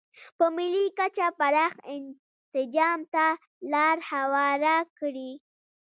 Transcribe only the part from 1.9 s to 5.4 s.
انسجام ته لار هواره کړي.